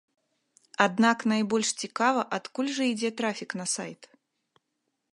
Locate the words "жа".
2.81-2.91